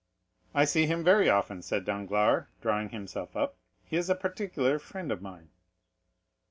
[0.55, 3.55] "I see him very often," said Danglars, drawing himself up;
[3.85, 5.51] "he is a particular friend of mine."